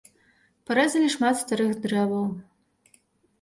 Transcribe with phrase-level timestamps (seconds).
[0.69, 2.25] Парэзалі шмат старых дрэваў.